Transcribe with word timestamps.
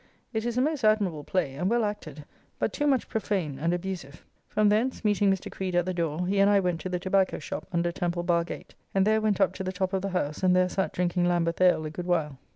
It 0.33 0.45
is 0.47 0.57
a 0.57 0.61
most 0.63 0.83
admirable 0.83 1.23
play 1.23 1.53
and 1.53 1.69
well 1.69 1.85
acted, 1.85 2.25
but 2.57 2.73
too 2.73 2.87
much 2.87 3.07
prophane 3.07 3.59
and 3.59 3.71
abusive. 3.71 4.25
From 4.49 4.67
thence, 4.69 5.05
meeting 5.05 5.31
Mr. 5.31 5.51
Creed 5.51 5.75
at 5.75 5.85
the 5.85 5.93
door, 5.93 6.25
he 6.25 6.39
and 6.39 6.49
I 6.49 6.59
went 6.59 6.81
to 6.81 6.89
the 6.89 6.97
tobacco 6.97 7.37
shop 7.37 7.67
under 7.71 7.91
Temple 7.91 8.23
Bar 8.23 8.43
gate, 8.45 8.73
and 8.95 9.05
there 9.05 9.21
went 9.21 9.39
up 9.39 9.53
to 9.53 9.63
the 9.63 9.71
top 9.71 9.93
of 9.93 10.01
the 10.01 10.09
house 10.09 10.41
and 10.41 10.55
there 10.55 10.69
sat 10.69 10.91
drinking 10.91 11.25
Lambeth 11.25 11.61
ale 11.61 11.85
a 11.85 11.91
good 11.91 12.07
while. 12.07 12.39